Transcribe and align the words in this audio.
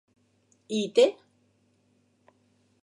I 0.77 0.79
té?? 0.95 1.05